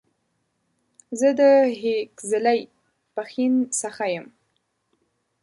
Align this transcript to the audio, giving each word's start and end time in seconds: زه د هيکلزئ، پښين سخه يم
زه 1.19 1.29
د 1.39 1.41
هيکلزئ، 1.81 2.61
پښين 3.15 3.53
سخه 3.81 4.05
يم 4.13 4.27